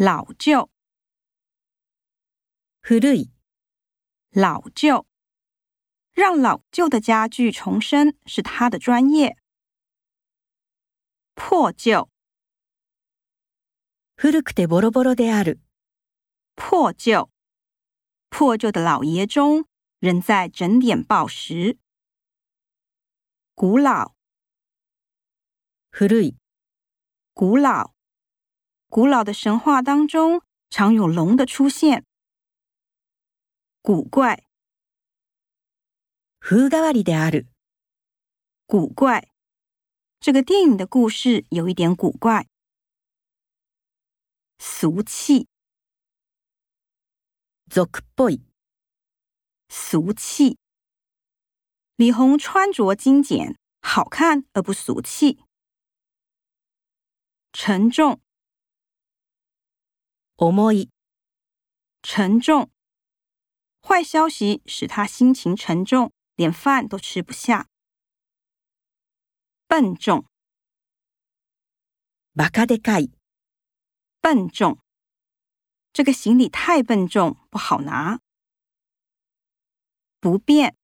[0.00, 0.69] 老旧，
[2.81, 3.29] 古い、
[4.31, 5.05] 老旧，
[6.13, 9.37] 让老旧的家具重生是他的专业。
[11.35, 12.09] 破旧，
[14.15, 15.59] 古くてボロボロである。
[16.55, 17.29] 破旧，
[18.29, 19.65] 破旧的老爷中
[19.99, 21.77] 仍在整点报时。
[23.53, 24.15] 古老，
[25.91, 26.37] 古い、
[27.33, 27.93] 古老，
[28.90, 32.04] 古老的神话当中常有龙的出现。
[33.82, 34.46] 古怪，
[36.40, 37.46] 風変わりである。
[38.66, 39.30] 古怪，
[40.18, 42.48] 这个电影的故事有一点古怪。
[44.58, 45.46] 俗气，
[47.68, 48.42] 俗っぽい、
[49.68, 50.58] 俗气。
[51.96, 55.44] 李红穿着精简，好看而不俗气。
[57.52, 58.20] 沉重，
[60.40, 60.90] 重い、
[62.02, 62.70] 沉重。
[63.82, 67.68] 坏消息使他心情沉重，连饭都吃不下。
[69.68, 70.26] 笨重，
[72.34, 73.12] バカでかい、
[74.20, 74.78] 笨重。
[75.92, 78.20] 这个行李太笨重，不好拿。
[80.20, 80.76] 不便，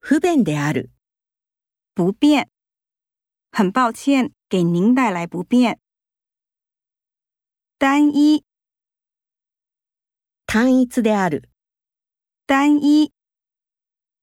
[0.00, 0.90] 不便である。
[1.94, 2.48] 不便。
[3.50, 5.78] 很抱歉，给您带来不便。
[7.78, 8.44] 单一，
[10.46, 11.48] 単一である。
[12.46, 13.12] 单一。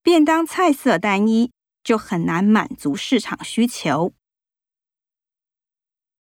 [0.02, 4.14] 便当菜色单一，就很难满足市场需求。